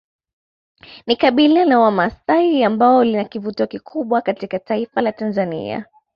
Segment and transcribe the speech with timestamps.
[1.07, 5.85] Ni kabila la wamasai ambao lina kivutio kikubwa katika taifa la Tanzania